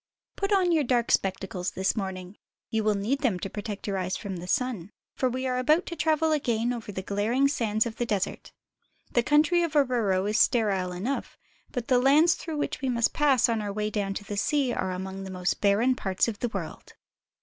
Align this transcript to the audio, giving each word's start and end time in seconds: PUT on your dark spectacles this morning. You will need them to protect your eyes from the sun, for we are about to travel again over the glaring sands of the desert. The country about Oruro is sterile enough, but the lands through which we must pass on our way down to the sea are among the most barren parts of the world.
PUT 0.35 0.51
on 0.51 0.71
your 0.71 0.83
dark 0.83 1.11
spectacles 1.11 1.69
this 1.73 1.95
morning. 1.95 2.35
You 2.71 2.83
will 2.83 2.95
need 2.95 3.19
them 3.19 3.37
to 3.41 3.51
protect 3.51 3.85
your 3.85 3.99
eyes 3.99 4.17
from 4.17 4.37
the 4.37 4.47
sun, 4.47 4.89
for 5.13 5.29
we 5.29 5.45
are 5.45 5.59
about 5.59 5.85
to 5.85 5.95
travel 5.95 6.31
again 6.31 6.73
over 6.73 6.91
the 6.91 7.03
glaring 7.03 7.47
sands 7.47 7.85
of 7.85 7.97
the 7.97 8.05
desert. 8.07 8.51
The 9.11 9.21
country 9.21 9.61
about 9.61 9.89
Oruro 9.89 10.27
is 10.27 10.39
sterile 10.39 10.91
enough, 10.91 11.37
but 11.71 11.87
the 11.87 11.99
lands 12.01 12.33
through 12.33 12.57
which 12.57 12.81
we 12.81 12.89
must 12.89 13.13
pass 13.13 13.47
on 13.47 13.61
our 13.61 13.71
way 13.71 13.91
down 13.91 14.15
to 14.15 14.23
the 14.23 14.37
sea 14.37 14.73
are 14.73 14.89
among 14.91 15.21
the 15.21 15.29
most 15.29 15.61
barren 15.61 15.95
parts 15.95 16.27
of 16.27 16.39
the 16.39 16.49
world. 16.49 16.93